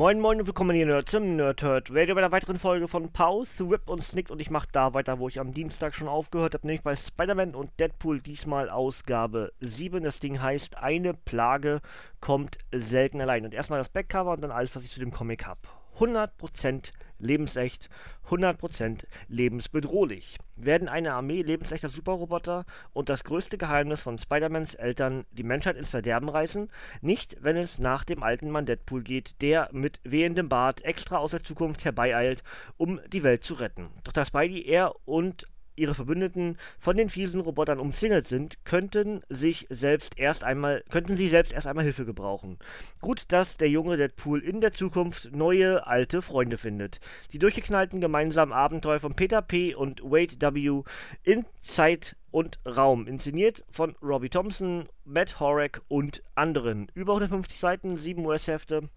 Moin 0.00 0.18
Moin 0.18 0.40
und 0.40 0.46
willkommen 0.46 0.74
hier 0.74 0.86
Nerds 0.86 1.12
im 1.12 1.36
Nerdhurt 1.36 1.90
Radio 1.94 2.14
bei 2.14 2.22
einer 2.22 2.32
weiteren 2.32 2.58
Folge 2.58 2.88
von 2.88 3.12
Pause, 3.12 3.68
Whip 3.68 3.86
und 3.86 4.02
Snicked 4.02 4.30
und 4.30 4.40
ich 4.40 4.48
mache 4.48 4.66
da 4.72 4.94
weiter, 4.94 5.18
wo 5.18 5.28
ich 5.28 5.38
am 5.38 5.52
Dienstag 5.52 5.94
schon 5.94 6.08
aufgehört 6.08 6.54
habe, 6.54 6.66
nämlich 6.66 6.82
bei 6.82 6.96
Spider-Man 6.96 7.54
und 7.54 7.78
Deadpool, 7.78 8.22
diesmal 8.22 8.70
Ausgabe 8.70 9.52
7. 9.60 10.02
Das 10.02 10.18
Ding 10.18 10.40
heißt, 10.40 10.78
eine 10.78 11.12
Plage 11.12 11.82
kommt 12.18 12.56
selten 12.72 13.20
allein. 13.20 13.44
Und 13.44 13.52
erstmal 13.52 13.78
das 13.78 13.90
Backcover 13.90 14.32
und 14.32 14.40
dann 14.40 14.52
alles, 14.52 14.74
was 14.74 14.84
ich 14.84 14.90
zu 14.90 15.00
dem 15.00 15.10
Comic 15.10 15.44
habe. 15.44 15.60
100% 15.98 16.92
lebensecht, 17.20 17.88
100% 18.28 19.04
lebensbedrohlich. 19.28 20.38
Werden 20.56 20.88
eine 20.88 21.14
Armee 21.14 21.42
lebensechter 21.42 21.88
Superroboter 21.88 22.64
und 22.92 23.08
das 23.08 23.24
größte 23.24 23.58
Geheimnis 23.58 24.02
von 24.02 24.18
Spider-Mans 24.18 24.74
Eltern 24.74 25.24
die 25.30 25.42
Menschheit 25.42 25.76
ins 25.76 25.90
Verderben 25.90 26.28
reißen? 26.28 26.70
Nicht, 27.00 27.36
wenn 27.40 27.56
es 27.56 27.78
nach 27.78 28.04
dem 28.04 28.22
alten 28.22 28.50
Mann 28.50 28.66
Deadpool 28.66 29.02
geht, 29.02 29.40
der 29.42 29.68
mit 29.72 30.00
wehendem 30.04 30.48
Bart 30.48 30.84
extra 30.84 31.18
aus 31.18 31.30
der 31.30 31.42
Zukunft 31.42 31.84
herbeieilt, 31.84 32.42
um 32.76 33.00
die 33.12 33.22
Welt 33.22 33.44
zu 33.44 33.54
retten. 33.54 33.88
Doch 34.04 34.12
da 34.12 34.24
Spidey, 34.24 34.62
er 34.66 34.94
und 35.06 35.46
ihre 35.76 35.94
Verbündeten 35.94 36.58
von 36.78 36.96
den 36.96 37.08
fiesen 37.08 37.40
Robotern 37.40 37.78
umzingelt 37.78 38.26
sind, 38.26 38.64
könnten 38.64 39.22
sich 39.28 39.66
selbst 39.70 40.18
erst 40.18 40.44
einmal, 40.44 40.84
könnten 40.90 41.16
sie 41.16 41.28
selbst 41.28 41.52
erst 41.52 41.66
einmal 41.66 41.84
Hilfe 41.84 42.04
gebrauchen. 42.04 42.58
Gut, 43.00 43.24
dass 43.28 43.56
der 43.56 43.68
junge 43.68 43.96
Deadpool 43.96 44.40
in 44.40 44.60
der 44.60 44.72
Zukunft 44.72 45.34
neue, 45.34 45.86
alte 45.86 46.22
Freunde 46.22 46.58
findet. 46.58 47.00
Die 47.32 47.38
durchgeknallten 47.38 48.00
gemeinsamen 48.00 48.52
Abenteuer 48.52 49.00
von 49.00 49.14
Peter 49.14 49.42
P. 49.42 49.74
und 49.74 50.02
Wade 50.02 50.36
W. 50.40 50.82
in 51.22 51.44
Zeit 51.62 52.16
und 52.30 52.60
Raum, 52.64 53.06
inszeniert 53.06 53.64
von 53.70 53.96
Robbie 54.02 54.28
Thompson, 54.28 54.88
Matt 55.04 55.40
Horak 55.40 55.82
und 55.88 56.22
anderen. 56.34 56.88
Über 56.94 57.14
150 57.14 57.58
Seiten, 57.58 57.96
7 57.96 58.24
US-Hefte. 58.24 58.88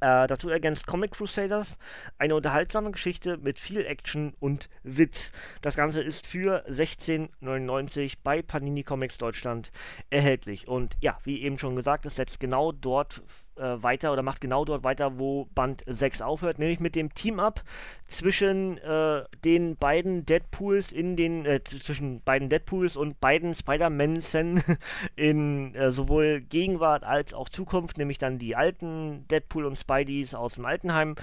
Äh, 0.00 0.26
dazu 0.26 0.48
ergänzt 0.48 0.86
Comic 0.86 1.12
Crusaders, 1.12 1.76
eine 2.18 2.34
unterhaltsame 2.34 2.90
Geschichte 2.90 3.36
mit 3.36 3.58
viel 3.58 3.84
Action 3.84 4.34
und 4.40 4.68
Witz. 4.82 5.32
Das 5.60 5.76
Ganze 5.76 6.02
ist 6.02 6.26
für 6.26 6.64
16,99 6.68 8.14
bei 8.22 8.42
Panini 8.42 8.82
Comics 8.82 9.18
Deutschland 9.18 9.72
erhältlich. 10.08 10.68
Und 10.68 10.96
ja, 11.00 11.18
wie 11.24 11.42
eben 11.42 11.58
schon 11.58 11.76
gesagt, 11.76 12.06
es 12.06 12.16
setzt 12.16 12.40
genau 12.40 12.72
dort 12.72 13.22
äh, 13.60 13.82
weiter 13.82 14.12
oder 14.12 14.22
macht 14.22 14.40
genau 14.40 14.64
dort 14.64 14.82
weiter, 14.82 15.18
wo 15.18 15.46
Band 15.54 15.84
6 15.86 16.22
aufhört, 16.22 16.58
nämlich 16.58 16.80
mit 16.80 16.96
dem 16.96 17.14
Team-Up 17.14 17.62
zwischen 18.08 18.78
äh, 18.78 19.24
den 19.44 19.76
beiden 19.76 20.26
Deadpools 20.26 20.92
in 20.92 21.16
den, 21.16 21.46
äh, 21.46 21.62
zwischen 21.62 22.22
beiden 22.22 22.48
Deadpools 22.48 22.96
und 22.96 23.20
beiden 23.20 23.54
Spider-Mansen 23.54 24.62
in 25.16 25.74
äh, 25.74 25.90
sowohl 25.90 26.40
Gegenwart 26.40 27.04
als 27.04 27.34
auch 27.34 27.48
Zukunft, 27.48 27.98
nämlich 27.98 28.18
dann 28.18 28.38
die 28.38 28.56
alten 28.56 29.26
Deadpool 29.28 29.64
und 29.64 29.76
Spideys 29.76 30.34
aus 30.34 30.54
dem 30.54 30.64
Altenheim 30.64 31.14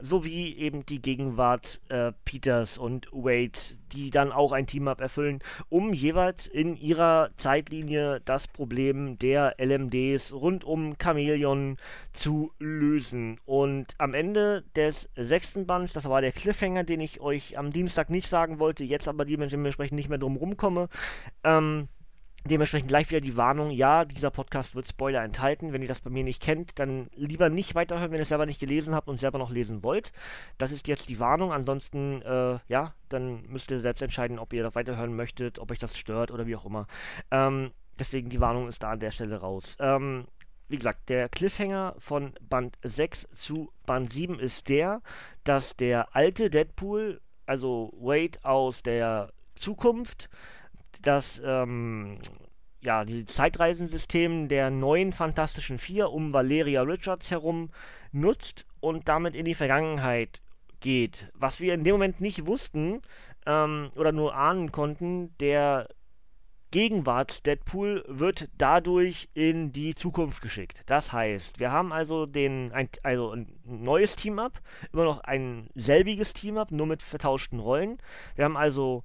sowie 0.00 0.54
eben 0.56 0.86
die 0.86 1.00
Gegenwart 1.00 1.80
äh, 1.88 2.12
Peters 2.24 2.78
und 2.78 3.06
Wade, 3.12 3.58
die 3.92 4.10
dann 4.10 4.32
auch 4.32 4.52
ein 4.52 4.66
Team-Up 4.66 5.00
erfüllen, 5.00 5.40
um 5.68 5.92
jeweils 5.92 6.46
in 6.46 6.76
ihrer 6.76 7.30
Zeitlinie 7.36 8.20
das 8.24 8.48
Problem 8.48 9.18
der 9.18 9.56
LMDs 9.58 10.32
rund 10.32 10.64
um 10.64 10.96
Chameleon 10.98 11.76
zu 12.12 12.52
lösen. 12.58 13.40
Und 13.44 13.94
am 13.98 14.14
Ende 14.14 14.64
des 14.76 15.08
sechsten 15.16 15.66
Bands, 15.66 15.92
das 15.92 16.08
war 16.08 16.20
der 16.20 16.32
Cliffhanger, 16.32 16.84
den 16.84 17.00
ich 17.00 17.20
euch 17.20 17.58
am 17.58 17.72
Dienstag 17.72 18.10
nicht 18.10 18.28
sagen 18.28 18.58
wollte, 18.58 18.84
jetzt 18.84 19.08
aber 19.08 19.24
dementsprechend 19.24 19.96
nicht 19.96 20.08
mehr 20.08 20.18
drum 20.18 20.36
rumkomme, 20.36 20.88
ähm, 21.44 21.88
Dementsprechend 22.44 22.88
gleich 22.88 23.10
wieder 23.10 23.20
die 23.20 23.36
Warnung, 23.36 23.70
ja, 23.70 24.04
dieser 24.04 24.30
Podcast 24.30 24.74
wird 24.74 24.88
Spoiler 24.88 25.22
enthalten. 25.22 25.72
Wenn 25.72 25.82
ihr 25.82 25.88
das 25.88 26.00
bei 26.00 26.10
mir 26.10 26.24
nicht 26.24 26.40
kennt, 26.40 26.78
dann 26.78 27.10
lieber 27.14 27.50
nicht 27.50 27.74
weiterhören, 27.74 28.10
wenn 28.10 28.18
ihr 28.18 28.22
es 28.22 28.28
selber 28.28 28.46
nicht 28.46 28.60
gelesen 28.60 28.94
habt 28.94 29.08
und 29.08 29.18
selber 29.18 29.38
noch 29.38 29.50
lesen 29.50 29.82
wollt. 29.82 30.12
Das 30.56 30.72
ist 30.72 30.88
jetzt 30.88 31.08
die 31.08 31.18
Warnung. 31.18 31.52
Ansonsten, 31.52 32.22
äh, 32.22 32.58
ja, 32.68 32.94
dann 33.08 33.42
müsst 33.48 33.70
ihr 33.70 33.80
selbst 33.80 34.02
entscheiden, 34.02 34.38
ob 34.38 34.52
ihr 34.52 34.62
da 34.62 34.74
weiterhören 34.74 35.14
möchtet, 35.14 35.58
ob 35.58 35.70
euch 35.70 35.78
das 35.78 35.98
stört 35.98 36.30
oder 36.30 36.46
wie 36.46 36.56
auch 36.56 36.64
immer. 36.64 36.86
Ähm, 37.30 37.72
deswegen 37.98 38.30
die 38.30 38.40
Warnung 38.40 38.68
ist 38.68 38.82
da 38.82 38.92
an 38.92 39.00
der 39.00 39.10
Stelle 39.10 39.40
raus. 39.40 39.76
Ähm, 39.80 40.26
wie 40.68 40.76
gesagt, 40.76 41.08
der 41.08 41.28
Cliffhanger 41.28 41.96
von 41.98 42.34
Band 42.40 42.78
6 42.82 43.28
zu 43.36 43.72
Band 43.86 44.12
7 44.12 44.38
ist 44.38 44.68
der, 44.68 45.02
dass 45.44 45.76
der 45.76 46.14
alte 46.14 46.50
Deadpool, 46.50 47.20
also 47.46 47.92
Wade 47.98 48.38
aus 48.42 48.82
der 48.82 49.32
Zukunft, 49.56 50.28
das 51.02 51.40
ähm, 51.44 52.18
ja, 52.80 53.04
die 53.04 53.24
Zeitreisensystem 53.26 54.48
der 54.48 54.70
neuen 54.70 55.12
Fantastischen 55.12 55.78
Vier 55.78 56.10
um 56.10 56.32
Valeria 56.32 56.82
Richards 56.82 57.30
herum 57.30 57.70
nutzt 58.12 58.66
und 58.80 59.08
damit 59.08 59.34
in 59.34 59.44
die 59.44 59.54
Vergangenheit 59.54 60.40
geht. 60.80 61.30
Was 61.34 61.60
wir 61.60 61.74
in 61.74 61.82
dem 61.82 61.94
Moment 61.94 62.20
nicht 62.20 62.46
wussten 62.46 63.02
ähm, 63.46 63.90
oder 63.96 64.12
nur 64.12 64.34
ahnen 64.34 64.70
konnten, 64.70 65.36
der 65.38 65.88
Gegenwart 66.70 67.46
Deadpool 67.46 68.04
wird 68.06 68.50
dadurch 68.58 69.30
in 69.32 69.72
die 69.72 69.94
Zukunft 69.94 70.42
geschickt. 70.42 70.82
Das 70.84 71.12
heißt, 71.14 71.58
wir 71.58 71.72
haben 71.72 71.92
also 71.92 72.26
den 72.26 72.72
ein, 72.72 72.90
also 73.02 73.30
ein 73.30 73.58
neues 73.64 74.16
Team-Up, 74.16 74.60
immer 74.92 75.04
noch 75.04 75.20
ein 75.20 75.70
selbiges 75.74 76.34
Team-Up, 76.34 76.70
nur 76.70 76.86
mit 76.86 77.02
vertauschten 77.02 77.58
Rollen. 77.58 77.98
Wir 78.34 78.44
haben 78.44 78.58
also 78.58 79.02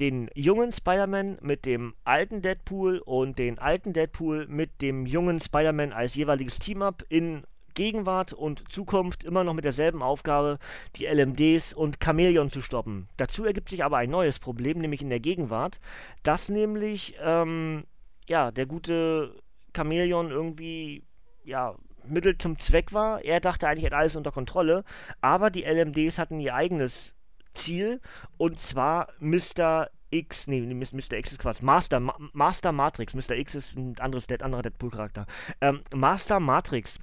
den 0.00 0.30
jungen 0.34 0.72
Spider-Man 0.72 1.38
mit 1.40 1.64
dem 1.64 1.94
alten 2.04 2.42
Deadpool 2.42 2.98
und 2.98 3.38
den 3.38 3.58
alten 3.58 3.92
Deadpool 3.92 4.46
mit 4.46 4.80
dem 4.80 5.06
jungen 5.06 5.40
Spider-Man 5.40 5.92
als 5.92 6.14
jeweiliges 6.14 6.58
Team-Up 6.58 7.04
in 7.08 7.44
Gegenwart 7.74 8.32
und 8.32 8.70
Zukunft 8.70 9.24
immer 9.24 9.44
noch 9.44 9.54
mit 9.54 9.64
derselben 9.64 10.02
Aufgabe, 10.02 10.58
die 10.96 11.06
LMDs 11.06 11.72
und 11.72 12.00
Chameleon 12.00 12.50
zu 12.50 12.62
stoppen. 12.62 13.08
Dazu 13.16 13.44
ergibt 13.44 13.70
sich 13.70 13.84
aber 13.84 13.96
ein 13.96 14.10
neues 14.10 14.38
Problem, 14.38 14.78
nämlich 14.78 15.02
in 15.02 15.10
der 15.10 15.20
Gegenwart, 15.20 15.80
dass 16.22 16.48
nämlich, 16.48 17.16
ähm, 17.22 17.84
ja, 18.28 18.50
der 18.50 18.66
gute 18.66 19.36
Chameleon 19.74 20.30
irgendwie, 20.30 21.04
ja, 21.44 21.74
Mittel 22.04 22.36
zum 22.36 22.58
Zweck 22.58 22.92
war. 22.92 23.24
Er 23.24 23.40
dachte 23.40 23.68
eigentlich, 23.68 23.84
er 23.84 23.92
hat 23.92 23.98
alles 23.98 24.16
unter 24.16 24.32
Kontrolle, 24.32 24.84
aber 25.20 25.50
die 25.50 25.62
LMDs 25.62 26.18
hatten 26.18 26.40
ihr 26.40 26.54
eigenes 26.54 27.14
Ziel 27.54 28.00
und 28.36 28.60
zwar 28.60 29.08
Mr. 29.20 29.88
X, 30.10 30.46
nee, 30.46 30.60
Mr. 30.60 31.16
X 31.16 31.32
ist 31.32 31.38
Quatsch, 31.38 31.62
Master, 31.62 32.00
Ma 32.00 32.14
Master 32.32 32.72
Matrix, 32.72 33.14
Mr. 33.14 33.36
X 33.36 33.54
ist 33.54 33.76
ein 33.76 33.98
anderes, 33.98 34.26
anderer 34.28 34.62
Deadpool-Charakter. 34.62 35.26
Ähm, 35.60 35.82
Master 35.94 36.38
Matrix 36.38 36.98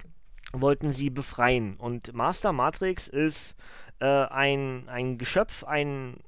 wollten 0.52 0.92
sie 0.92 1.10
befreien 1.10 1.76
und 1.76 2.12
Master 2.12 2.52
Matrix 2.52 3.08
ist 3.08 3.54
äh, 4.00 4.06
ein, 4.06 4.88
ein 4.88 5.18
Geschöpf, 5.18 5.64
ein 5.64 6.18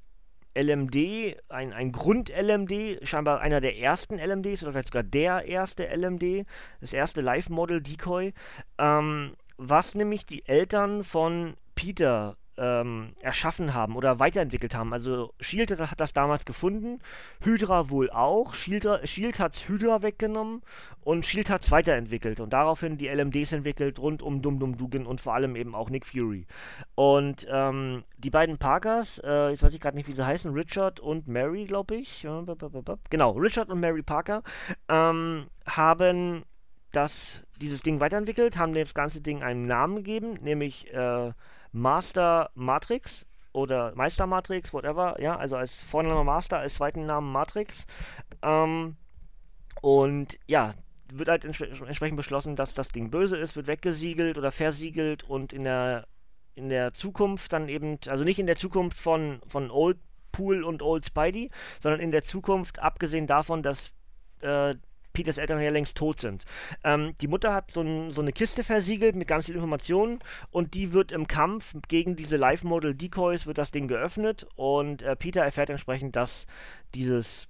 LMD, 0.54 1.38
ein, 1.48 1.72
ein 1.72 1.92
Grund-LMD, 1.92 3.06
scheinbar 3.08 3.40
einer 3.40 3.60
der 3.60 3.78
ersten 3.78 4.18
LMDs 4.18 4.62
oder 4.62 4.72
vielleicht 4.72 4.88
sogar 4.88 5.02
der 5.02 5.46
erste 5.46 5.86
LMD, 5.86 6.46
das 6.80 6.92
erste 6.92 7.20
Live-Model 7.20 7.80
Decoy, 7.80 8.34
ähm, 8.78 9.34
was 9.56 9.94
nämlich 9.94 10.26
die 10.26 10.46
Eltern 10.46 11.04
von 11.04 11.54
Peter 11.74 12.36
ähm, 12.62 13.12
erschaffen 13.20 13.74
haben 13.74 13.96
oder 13.96 14.20
weiterentwickelt 14.20 14.74
haben. 14.74 14.92
Also 14.92 15.34
Shield 15.40 15.76
hat 15.80 15.98
das 15.98 16.12
damals 16.12 16.44
gefunden, 16.44 17.00
Hydra 17.40 17.90
wohl 17.90 18.08
auch. 18.10 18.54
Shield, 18.54 18.86
Shield 19.04 19.40
hat 19.40 19.68
Hydra 19.68 20.02
weggenommen 20.02 20.62
und 21.00 21.26
Shield 21.26 21.50
hat 21.50 21.64
es 21.64 21.72
weiterentwickelt 21.72 22.38
und 22.38 22.52
daraufhin 22.52 22.98
die 22.98 23.08
LMDs 23.08 23.52
entwickelt 23.52 23.98
rund 23.98 24.22
um 24.22 24.42
Dum 24.42 24.60
Dum 24.60 24.78
Dugan 24.78 25.06
und 25.06 25.20
vor 25.20 25.34
allem 25.34 25.56
eben 25.56 25.74
auch 25.74 25.90
Nick 25.90 26.06
Fury. 26.06 26.46
Und 26.94 27.46
ähm, 27.50 28.04
die 28.16 28.30
beiden 28.30 28.58
Parkers, 28.58 29.20
äh, 29.24 29.50
jetzt 29.50 29.64
weiß 29.64 29.74
ich 29.74 29.80
gerade 29.80 29.96
nicht, 29.96 30.08
wie 30.08 30.12
sie 30.12 30.24
heißen, 30.24 30.52
Richard 30.52 31.00
und 31.00 31.26
Mary, 31.26 31.64
glaube 31.64 31.96
ich. 31.96 32.22
Genau, 33.10 33.32
Richard 33.32 33.70
und 33.70 33.80
Mary 33.80 34.02
Parker 34.02 34.44
ähm, 34.88 35.46
haben 35.66 36.44
das, 36.92 37.42
dieses 37.60 37.82
Ding 37.82 37.98
weiterentwickelt, 37.98 38.56
haben 38.56 38.72
dem 38.74 38.84
das 38.84 38.94
ganze 38.94 39.20
Ding 39.20 39.42
einen 39.42 39.66
Namen 39.66 39.96
gegeben, 39.96 40.34
nämlich 40.42 40.92
äh, 40.92 41.32
Master 41.72 42.50
Matrix 42.54 43.26
oder 43.52 43.94
Meister 43.94 44.26
Matrix, 44.26 44.72
whatever, 44.72 45.20
ja, 45.20 45.36
also 45.36 45.56
als 45.56 45.74
Vorname 45.74 46.24
Master, 46.24 46.58
als 46.58 46.74
zweiten 46.74 47.06
Namen 47.06 47.32
Matrix. 47.32 47.86
Ähm, 48.42 48.96
und 49.80 50.38
ja, 50.46 50.74
wird 51.12 51.28
halt 51.28 51.44
ents 51.44 51.60
entsprechend 51.60 52.16
beschlossen, 52.16 52.56
dass 52.56 52.74
das 52.74 52.88
Ding 52.88 53.10
böse 53.10 53.36
ist, 53.36 53.56
wird 53.56 53.66
weggesiegelt 53.66 54.38
oder 54.38 54.52
versiegelt 54.52 55.24
und 55.24 55.52
in 55.52 55.64
der 55.64 56.06
in 56.54 56.68
der 56.68 56.92
Zukunft 56.94 57.52
dann 57.52 57.68
eben, 57.68 57.98
also 58.08 58.24
nicht 58.24 58.38
in 58.38 58.46
der 58.46 58.56
Zukunft 58.56 58.98
von, 58.98 59.40
von 59.46 59.70
Old 59.70 59.98
Pool 60.32 60.64
und 60.64 60.82
Old 60.82 61.06
Spidey, 61.06 61.50
sondern 61.80 62.00
in 62.00 62.10
der 62.10 62.24
Zukunft, 62.24 62.78
abgesehen 62.78 63.26
davon, 63.26 63.62
dass 63.62 63.92
äh, 64.40 64.74
Peters 65.12 65.38
Eltern 65.38 65.60
ja 65.60 65.70
längst 65.70 65.96
tot 65.96 66.20
sind. 66.20 66.44
Ähm, 66.84 67.14
die 67.20 67.28
Mutter 67.28 67.52
hat 67.52 67.70
so, 67.70 67.80
ein, 67.80 68.10
so, 68.10 68.20
eine 68.20 68.32
Kiste 68.32 68.64
versiegelt 68.64 69.16
mit 69.16 69.28
ganz 69.28 69.46
vielen 69.46 69.56
Informationen 69.56 70.20
und 70.50 70.74
die 70.74 70.92
wird 70.92 71.12
im 71.12 71.26
Kampf 71.26 71.74
gegen 71.88 72.16
diese 72.16 72.36
Live-Model-Decoys 72.36 73.46
wird 73.46 73.58
das 73.58 73.70
Ding 73.70 73.88
geöffnet 73.88 74.46
und 74.56 75.02
äh, 75.02 75.16
Peter 75.16 75.42
erfährt 75.42 75.70
entsprechend, 75.70 76.16
dass 76.16 76.46
dieses 76.94 77.46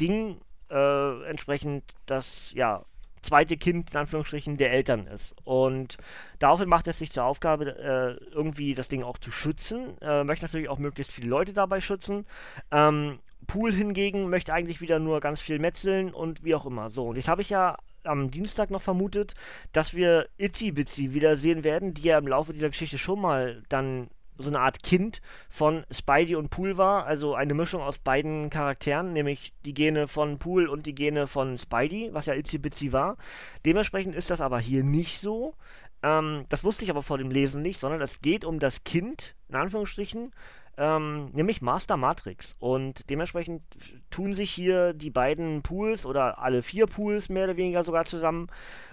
Ding 0.00 0.40
äh, 0.70 1.24
entsprechend 1.24 1.84
das, 2.06 2.52
ja, 2.54 2.84
zweite 3.22 3.56
Kind 3.56 3.90
in 3.90 3.96
Anführungsstrichen 3.96 4.56
der 4.56 4.72
Eltern 4.72 5.06
ist. 5.06 5.34
Und 5.44 5.98
daraufhin 6.38 6.68
macht 6.68 6.86
es 6.88 6.98
sich 6.98 7.12
zur 7.12 7.24
Aufgabe, 7.24 7.76
äh, 7.78 8.24
irgendwie 8.34 8.74
das 8.74 8.88
Ding 8.88 9.02
auch 9.02 9.18
zu 9.18 9.30
schützen. 9.30 10.00
Äh, 10.00 10.24
möchte 10.24 10.44
natürlich 10.44 10.68
auch 10.68 10.78
möglichst 10.78 11.12
viele 11.12 11.28
Leute 11.28 11.52
dabei 11.52 11.80
schützen. 11.80 12.26
Ähm, 12.70 13.18
Pool 13.46 13.72
hingegen 13.72 14.30
möchte 14.30 14.52
eigentlich 14.52 14.80
wieder 14.80 14.98
nur 14.98 15.20
ganz 15.20 15.40
viel 15.40 15.58
metzeln 15.58 16.12
und 16.12 16.44
wie 16.44 16.54
auch 16.54 16.66
immer. 16.66 16.90
So, 16.90 17.08
und 17.08 17.16
jetzt 17.16 17.28
habe 17.28 17.42
ich 17.42 17.50
ja 17.50 17.76
am 18.04 18.30
Dienstag 18.30 18.70
noch 18.70 18.82
vermutet, 18.82 19.34
dass 19.72 19.94
wir 19.94 20.28
Itzy 20.38 20.72
Bitsy 20.72 21.12
wieder 21.12 21.36
sehen 21.36 21.64
werden, 21.64 21.94
die 21.94 22.02
ja 22.02 22.18
im 22.18 22.28
Laufe 22.28 22.52
dieser 22.52 22.70
Geschichte 22.70 22.98
schon 22.98 23.20
mal 23.20 23.62
dann 23.68 24.08
so 24.40 24.48
eine 24.48 24.60
Art 24.60 24.82
Kind 24.82 25.20
von 25.48 25.84
Spidey 25.90 26.36
und 26.36 26.50
Pool 26.50 26.76
war, 26.76 27.06
also 27.06 27.34
eine 27.34 27.54
Mischung 27.54 27.82
aus 27.82 27.98
beiden 27.98 28.50
Charakteren, 28.50 29.12
nämlich 29.12 29.52
die 29.64 29.74
Gene 29.74 30.08
von 30.08 30.38
Pool 30.38 30.68
und 30.68 30.86
die 30.86 30.94
Gene 30.94 31.26
von 31.26 31.56
Spidey, 31.56 32.10
was 32.12 32.26
ja 32.26 32.34
Itzy 32.34 32.58
Bitsy 32.58 32.92
war. 32.92 33.16
Dementsprechend 33.64 34.14
ist 34.14 34.30
das 34.30 34.40
aber 34.40 34.60
hier 34.60 34.82
nicht 34.84 35.20
so. 35.20 35.54
Ähm, 36.02 36.46
das 36.48 36.64
wusste 36.64 36.84
ich 36.84 36.90
aber 36.90 37.02
vor 37.02 37.18
dem 37.18 37.30
Lesen 37.30 37.62
nicht, 37.62 37.80
sondern 37.80 38.00
es 38.00 38.20
geht 38.22 38.44
um 38.44 38.58
das 38.58 38.84
Kind, 38.84 39.34
in 39.48 39.56
Anführungsstrichen, 39.56 40.32
ähm, 40.76 41.26
nämlich 41.32 41.60
Master 41.60 41.96
Matrix. 41.96 42.56
Und 42.58 43.08
dementsprechend 43.10 43.62
tun 44.10 44.32
sich 44.32 44.50
hier 44.50 44.94
die 44.94 45.10
beiden 45.10 45.62
Pools 45.62 46.06
oder 46.06 46.38
alle 46.38 46.62
vier 46.62 46.86
Pools 46.86 47.28
mehr 47.28 47.44
oder 47.44 47.56
weniger 47.56 47.84
sogar 47.84 48.06
zusammen 48.06 48.48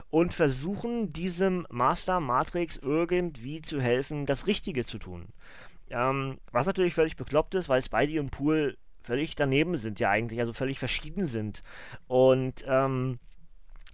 und 0.09 0.33
versuchen 0.33 1.11
diesem 1.11 1.67
Master 1.69 2.19
Matrix 2.19 2.77
irgendwie 2.77 3.61
zu 3.61 3.81
helfen, 3.81 4.25
das 4.25 4.47
Richtige 4.47 4.85
zu 4.85 4.97
tun. 4.97 5.27
Ähm, 5.89 6.39
was 6.51 6.65
natürlich 6.65 6.93
völlig 6.93 7.15
bekloppt 7.15 7.55
ist, 7.55 7.69
weil 7.69 7.81
Spidey 7.81 8.19
und 8.19 8.31
Pool 8.31 8.77
völlig 9.03 9.35
daneben 9.35 9.77
sind 9.77 9.99
ja 9.99 10.09
eigentlich, 10.09 10.39
also 10.39 10.53
völlig 10.53 10.79
verschieden 10.79 11.25
sind. 11.25 11.63
Und 12.07 12.65
ähm, 12.67 13.19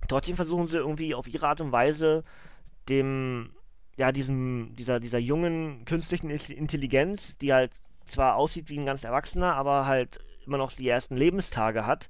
trotzdem 0.08 0.36
versuchen 0.36 0.68
sie 0.68 0.78
irgendwie 0.78 1.16
auf 1.16 1.28
ihre 1.28 1.48
Art 1.48 1.62
und 1.62 1.72
Weise 1.72 2.24
dem, 2.90 3.52
ja, 3.96 4.12
diesem, 4.12 4.76
dieser, 4.76 5.00
dieser 5.00 5.20
jungen 5.20 5.86
künstlichen 5.86 6.30
Intelligenz, 6.30 7.38
die 7.38 7.54
halt 7.54 7.72
zwar 8.08 8.36
aussieht 8.36 8.70
wie 8.70 8.78
ein 8.78 8.86
ganz 8.86 9.04
Erwachsener, 9.04 9.56
aber 9.56 9.86
halt 9.86 10.20
immer 10.46 10.58
noch 10.58 10.74
die 10.74 10.90
ersten 10.90 11.16
Lebenstage 11.16 11.86
hat, 11.86 12.10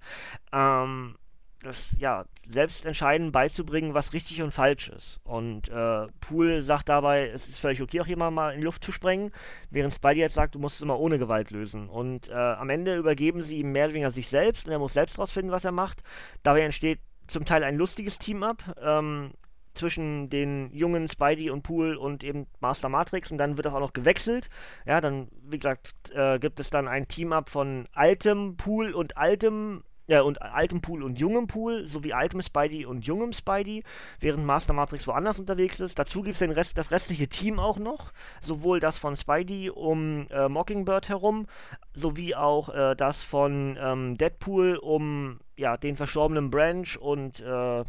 ähm, 0.52 1.16
das 1.63 1.95
ja 1.98 2.25
selbst 2.48 2.86
entscheiden 2.86 3.31
beizubringen, 3.31 3.94
was 3.94 4.13
richtig 4.13 4.42
und 4.42 4.51
falsch 4.51 4.89
ist. 4.89 5.19
Und 5.24 5.69
äh, 5.69 6.07
Pool 6.19 6.62
sagt 6.62 6.89
dabei, 6.89 7.30
es 7.30 7.48
ist 7.48 7.60
völlig 7.60 7.81
okay, 7.81 8.01
auch 8.01 8.07
jemand 8.07 8.36
mal 8.36 8.54
in 8.54 8.60
die 8.60 8.65
Luft 8.65 8.83
zu 8.83 8.92
sprengen, 8.92 9.31
während 9.69 9.94
Spidey 9.94 10.19
jetzt 10.19 10.36
sagt, 10.36 10.56
du 10.56 10.60
musst 10.60 10.75
es 10.75 10.81
immer 10.81 11.00
ohne 11.00 11.18
Gewalt 11.18 11.51
lösen. 11.51 11.89
Und 11.89 12.30
äh, 12.30 12.33
am 12.33 12.69
Ende 12.69 12.95
übergeben 12.98 13.42
sie 13.42 13.57
ihm 13.57 13.71
mehr 13.71 13.86
oder 13.86 13.94
weniger 13.94 14.12
sich 14.12 14.27
selbst 14.27 14.65
und 14.65 14.71
er 14.71 14.80
muss 14.80 14.94
selbst 14.94 15.18
rausfinden, 15.18 15.51
was 15.51 15.65
er 15.65 15.71
macht. 15.71 16.04
Dabei 16.44 16.62
entsteht 16.62 17.00
zum 17.27 17.45
Teil 17.45 17.63
ein 17.63 17.77
lustiges 17.77 18.19
Team-Up. 18.19 18.75
Ähm, 18.81 19.31
zwischen 19.75 20.30
den 20.30 20.71
jungen 20.71 21.07
Spidey 21.07 21.50
und 21.50 21.63
Pool 21.63 21.95
und 21.95 22.24
eben 22.24 22.48
Master 22.60 22.89
Matrix 22.89 23.31
und 23.31 23.38
dann 23.38 23.57
wird 23.57 23.65
das 23.65 23.74
auch 23.74 23.80
noch 23.80 23.94
gewechselt. 23.94 24.50
Ja, 24.86 25.01
dann, 25.01 25.30
wie 25.42 25.57
gesagt, 25.57 26.12
äh, 26.13 26.39
gibt 26.39 26.60
es 26.60 26.69
dann 26.69 26.88
ein 26.88 27.07
Team-Up 27.07 27.50
von 27.50 27.88
altem 27.94 28.56
Pool 28.56 28.94
und 28.94 29.18
altem 29.18 29.83
ja, 30.13 30.21
und 30.21 30.42
altem 30.42 30.81
Pool 30.81 31.01
und 31.01 31.18
jungem 31.18 31.48
Pool, 31.48 31.88
sowie 31.88 32.13
altem 32.13 32.42
Spidey 32.42 32.86
und 32.86 33.04
jungem 33.06 33.33
Spidey, 33.33 33.83
während 34.19 34.45
Master 34.45 34.74
Matrix 34.74 35.07
woanders 35.07 35.39
unterwegs 35.39 35.80
ist. 35.80 35.98
Dazu 35.98 36.21
gibt 36.21 36.39
es 36.39 36.56
Rest, 36.56 36.77
das 36.77 36.92
restliche 36.92 37.27
Team 37.27 37.60
auch 37.60 37.80
noch, 37.80 38.13
sowohl 38.42 38.80
das 38.80 39.00
von 39.00 39.15
Spidey 39.15 39.71
um 39.71 40.27
äh, 40.30 40.48
Mockingbird 40.48 41.10
herum, 41.10 41.48
sowie 41.94 42.36
auch 42.36 42.69
äh, 42.69 42.95
das 42.95 43.24
von 43.24 43.75
ähm, 43.81 44.18
Deadpool 44.18 44.75
um 44.77 45.39
ja, 45.57 45.77
den 45.77 45.95
verstorbenen 45.95 46.51
Branch 46.51 46.95
und 47.00 47.39
äh, 47.39 47.83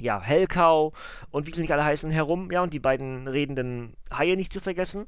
ja, 0.00 0.20
Hellcow 0.20 0.92
und 1.30 1.46
wie 1.46 1.54
sie 1.54 1.60
nicht 1.60 1.72
alle 1.72 1.84
heißen 1.84 2.10
herum, 2.10 2.50
ja, 2.50 2.62
und 2.62 2.72
die 2.72 2.80
beiden 2.80 3.28
redenden 3.28 3.94
Haie 4.12 4.36
nicht 4.36 4.52
zu 4.52 4.60
vergessen. 4.60 5.06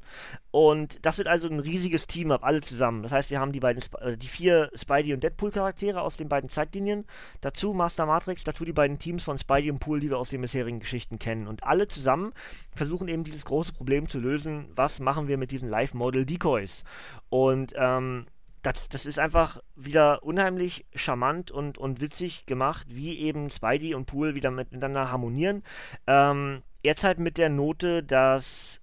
Und 0.51 1.05
das 1.05 1.17
wird 1.17 1.27
also 1.27 1.47
ein 1.47 1.59
riesiges 1.59 2.07
Team-Up, 2.07 2.43
alle 2.43 2.61
zusammen. 2.61 3.03
Das 3.03 3.11
heißt, 3.11 3.29
wir 3.29 3.39
haben 3.39 3.51
die 3.51 3.59
beiden, 3.59 3.79
Sp 3.83 3.97
äh, 4.01 4.17
die 4.17 4.27
vier 4.27 4.69
Spidey 4.75 5.13
und 5.13 5.23
Deadpool-Charaktere 5.23 6.01
aus 6.01 6.17
den 6.17 6.29
beiden 6.29 6.49
Zeitlinien, 6.49 7.05
dazu 7.41 7.73
Master 7.73 8.05
Matrix, 8.05 8.43
dazu 8.43 8.65
die 8.65 8.73
beiden 8.73 8.99
Teams 8.99 9.23
von 9.23 9.37
Spidey 9.37 9.71
und 9.71 9.79
Pool, 9.79 9.99
die 9.99 10.09
wir 10.09 10.17
aus 10.17 10.29
den 10.29 10.41
bisherigen 10.41 10.79
Geschichten 10.79 11.19
kennen. 11.19 11.47
Und 11.47 11.63
alle 11.63 11.87
zusammen 11.87 12.33
versuchen 12.75 13.07
eben 13.07 13.23
dieses 13.23 13.45
große 13.45 13.73
Problem 13.73 14.09
zu 14.09 14.19
lösen, 14.19 14.69
was 14.75 14.99
machen 14.99 15.27
wir 15.27 15.37
mit 15.37 15.51
diesen 15.51 15.69
Live-Model-Decoys. 15.69 16.83
Und 17.29 17.73
ähm, 17.75 18.25
das, 18.63 18.89
das 18.89 19.05
ist 19.05 19.19
einfach 19.19 19.61
wieder 19.75 20.23
unheimlich 20.23 20.85
charmant 20.95 21.51
und, 21.51 21.77
und 21.77 22.01
witzig 22.01 22.45
gemacht, 22.45 22.87
wie 22.89 23.19
eben 23.19 23.49
Spidey 23.49 23.93
und 23.93 24.05
Pool 24.05 24.35
wieder 24.35 24.51
miteinander 24.51 25.11
harmonieren. 25.11 25.63
Ähm, 26.07 26.63
jetzt 26.81 27.03
halt 27.03 27.19
mit 27.19 27.37
der 27.37 27.49
Note, 27.49 28.03
dass 28.03 28.79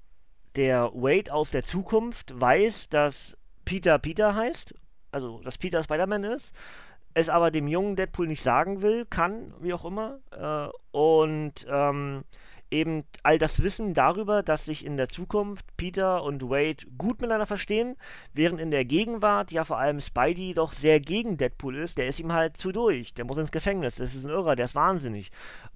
der 0.54 0.90
Wade 0.94 1.32
aus 1.32 1.50
der 1.50 1.64
Zukunft 1.64 2.38
weiß, 2.38 2.90
dass 2.90 3.36
Peter 3.64 3.98
Peter 3.98 4.34
heißt, 4.34 4.74
also 5.12 5.40
dass 5.42 5.58
Peter 5.58 5.82
Spider-Man 5.82 6.24
ist, 6.24 6.52
es 7.14 7.28
aber 7.28 7.50
dem 7.50 7.66
jungen 7.66 7.96
Deadpool 7.96 8.26
nicht 8.26 8.42
sagen 8.42 8.82
will, 8.82 9.06
kann, 9.06 9.54
wie 9.60 9.72
auch 9.72 9.84
immer. 9.84 10.18
Äh, 10.30 10.96
und 10.96 11.66
ähm, 11.68 12.24
eben 12.70 13.04
all 13.22 13.38
das 13.38 13.62
Wissen 13.62 13.94
darüber, 13.94 14.42
dass 14.42 14.64
sich 14.64 14.84
in 14.84 14.96
der 14.96 15.08
Zukunft 15.08 15.66
Peter 15.76 16.22
und 16.22 16.42
Wade 16.48 16.86
gut 16.98 17.20
miteinander 17.20 17.46
verstehen, 17.46 17.96
während 18.32 18.60
in 18.60 18.70
der 18.70 18.84
Gegenwart 18.84 19.50
ja 19.50 19.64
vor 19.64 19.78
allem 19.78 20.00
Spidey 20.00 20.54
doch 20.54 20.72
sehr 20.72 21.00
gegen 21.00 21.36
Deadpool 21.36 21.76
ist. 21.76 21.98
Der 21.98 22.06
ist 22.06 22.20
ihm 22.20 22.32
halt 22.32 22.56
zu 22.56 22.72
durch. 22.72 23.14
Der 23.14 23.24
muss 23.24 23.38
ins 23.38 23.52
Gefängnis. 23.52 23.96
Das 23.96 24.14
ist 24.14 24.24
ein 24.24 24.30
Irrer, 24.30 24.56
der 24.56 24.66
ist 24.66 24.74
wahnsinnig. 24.74 25.30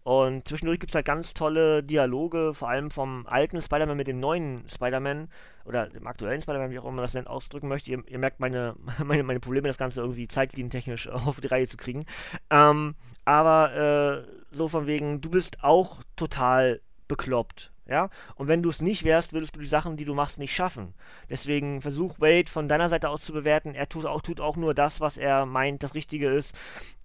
Und 0.04 0.46
zwischendurch 0.46 0.80
gibt 0.80 0.92
es 0.92 0.94
halt 0.94 1.06
ganz 1.06 1.34
tolle 1.34 1.82
Dialoge, 1.82 2.54
vor 2.54 2.68
allem 2.68 2.90
vom 2.90 3.26
alten 3.26 3.60
Spider-Man 3.60 3.96
mit 3.96 4.06
dem 4.06 4.20
neuen 4.20 4.68
Spider-Man 4.68 5.28
oder 5.64 5.88
dem 5.88 6.06
aktuellen 6.06 6.42
Spider-Man, 6.42 6.70
wie 6.70 6.78
auch 6.78 6.84
immer 6.84 6.96
man 6.96 7.04
das 7.04 7.12
denn 7.12 7.26
ausdrücken 7.26 7.68
möchte. 7.68 7.90
Ihr, 7.90 8.02
ihr 8.06 8.18
merkt 8.18 8.38
meine, 8.38 8.76
meine, 9.04 9.22
meine 9.22 9.40
Probleme, 9.40 9.66
das 9.68 9.78
Ganze 9.78 10.00
irgendwie 10.00 10.28
zeitlinientechnisch 10.28 11.08
auf 11.08 11.40
die 11.40 11.48
Reihe 11.48 11.66
zu 11.66 11.76
kriegen. 11.76 12.04
Ähm, 12.50 12.94
aber 13.24 14.24
äh, 14.24 14.56
so 14.56 14.68
von 14.68 14.86
wegen, 14.86 15.20
du 15.20 15.30
bist 15.30 15.62
auch 15.62 16.02
total 16.16 16.80
bekloppt. 17.08 17.72
Ja? 17.86 18.08
Und 18.34 18.48
wenn 18.48 18.62
du 18.62 18.70
es 18.70 18.80
nicht 18.80 19.04
wärst, 19.04 19.32
würdest 19.32 19.54
du 19.54 19.60
die 19.60 19.66
Sachen, 19.66 19.96
die 19.96 20.04
du 20.04 20.14
machst, 20.14 20.38
nicht 20.38 20.54
schaffen. 20.54 20.94
Deswegen 21.28 21.82
versuch 21.82 22.18
Wade 22.18 22.50
von 22.50 22.68
deiner 22.68 22.88
Seite 22.88 23.08
aus 23.08 23.24
zu 23.24 23.32
bewerten. 23.32 23.74
Er 23.74 23.88
tut 23.88 24.06
auch, 24.06 24.22
tut 24.22 24.40
auch 24.40 24.56
nur 24.56 24.74
das, 24.74 25.00
was 25.00 25.16
er 25.16 25.46
meint, 25.46 25.82
das 25.82 25.94
Richtige 25.94 26.30
ist. 26.30 26.54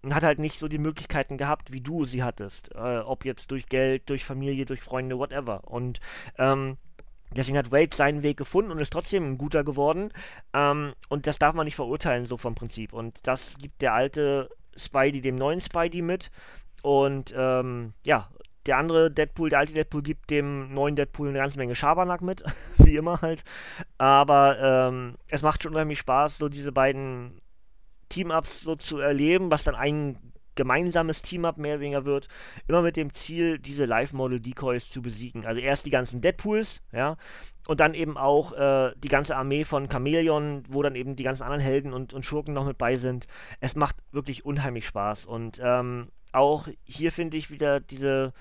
Und 0.02 0.16
hat 0.16 0.24
halt 0.24 0.40
nicht 0.40 0.60
so 0.60 0.68
die 0.68 0.78
Möglichkeiten 0.78 1.38
gehabt, 1.38 1.72
wie 1.72 1.82
du 1.82 2.06
sie 2.06 2.24
hattest. 2.24 2.74
Äh, 2.76 3.00
ob 3.00 3.26
jetzt 3.26 3.52
durch 3.52 3.68
Geld, 3.68 4.10
durch 4.10 4.24
Familie, 4.24 4.66
durch 4.66 4.82
Freunde, 4.82 5.18
whatever. 5.18 5.62
Und 5.66 6.00
ähm, 6.38 6.78
Deswegen 7.36 7.60
hat 7.60 7.72
Wade 7.72 7.96
seinen 7.96 8.24
Weg 8.24 8.38
gefunden 8.38 8.72
und 8.72 8.80
ist 8.80 8.92
trotzdem 8.92 9.24
ein 9.24 9.38
guter 9.38 9.64
geworden. 9.64 10.12
Ähm, 10.54 10.94
und 11.10 11.28
das 11.28 11.38
darf 11.38 11.54
man 11.54 11.66
nicht 11.66 11.76
verurteilen, 11.76 12.26
so 12.26 12.38
vom 12.38 12.56
Prinzip. 12.56 12.92
Und 12.92 13.20
das 13.22 13.56
gibt 13.60 13.84
der 13.84 13.94
alte 13.94 14.50
Spidey 14.80 15.22
dem 15.22 15.36
neuen 15.36 15.62
Spidey 15.62 16.02
mit. 16.02 16.32
Und 16.82 17.34
ähm, 17.36 17.94
ja, 18.04 18.30
der 18.66 18.78
andere 18.78 19.12
Deadpool, 19.12 19.50
der 19.50 19.60
alte 19.60 19.74
Deadpool, 19.74 20.04
gibt 20.04 20.30
dem 20.30 20.74
neuen 20.74 20.96
Deadpool 20.96 21.30
eine 21.30 21.40
ganze 21.40 21.58
Menge 21.58 21.76
Schabernack 21.76 22.22
mit, 22.22 22.44
wie 22.78 22.96
immer 22.96 23.22
halt. 23.22 23.44
Aber 23.98 24.60
ähm, 24.60 25.16
es 25.28 25.42
macht 25.42 25.64
schon 25.64 25.74
unheimlich 25.74 26.00
Spaß, 26.00 26.38
so 26.38 26.50
diese 26.50 26.72
beiden 26.72 27.42
Team-Ups 28.10 28.62
so 28.62 28.76
zu 28.76 29.00
erleben, 29.00 29.52
was 29.52 29.64
dann 29.64 29.76
ein 29.76 30.18
gemeinsames 30.60 31.22
Team-Up 31.22 31.58
mehr 31.58 31.76
oder 31.76 31.82
weniger 31.82 32.06
wird, 32.06 32.28
immer 32.68 32.82
mit 32.82 32.98
dem 32.98 33.14
Ziel, 33.14 33.58
diese 33.58 33.86
Live-Model-Decoys 33.86 34.92
zu 34.92 35.02
besiegen. 35.02 35.46
Also 35.46 35.62
erst 35.62 35.86
die 35.86 35.90
ganzen 35.90 36.22
Deadpools, 36.22 36.82
ja, 36.92 37.18
und 37.68 37.80
dann 37.80 37.94
eben 37.94 38.18
auch 38.18 38.52
äh, 38.54 38.94
die 38.98 39.08
ganze 39.08 39.36
Armee 39.36 39.64
von 39.64 39.88
Chameleon, 39.88 40.64
wo 40.68 40.82
dann 40.82 40.96
eben 40.96 41.16
die 41.16 41.24
ganzen 41.24 41.44
anderen 41.44 41.62
Helden 41.62 41.94
und, 41.94 42.14
und 42.14 42.26
Schurken 42.26 42.54
noch 42.54 42.66
mit 42.66 42.78
bei 42.78 42.96
sind. 42.96 43.28
Es 43.60 43.76
macht 43.76 43.96
wirklich 44.12 44.44
unheimlich 44.44 44.88
Spaß. 44.88 45.26
Und 45.26 45.62
ähm, 45.64 46.10
auch 46.32 46.68
hier 46.84 47.12
finde 47.12 47.38
ich 47.38 47.52
wieder 47.52 47.80
diese, 47.80 48.34